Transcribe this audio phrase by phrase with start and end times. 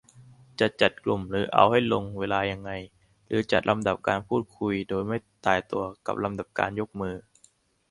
[0.59, 2.71] จะจัดกลุ่ม หรือเอาให้ลงเวลายังไง
[3.27, 7.15] หรือจัดลำดับการพูดคุยโดยไม่ตายตัวกับลำดับการยกมือ